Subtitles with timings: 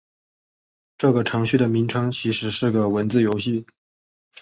[0.97, 3.67] 这个程序的名称其实是个文字游戏。